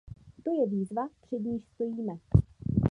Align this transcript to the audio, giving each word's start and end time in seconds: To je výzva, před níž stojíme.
To 0.43 0.51
je 0.53 0.67
výzva, 0.67 1.09
před 1.21 1.39
níž 1.39 1.65
stojíme. 1.65 2.17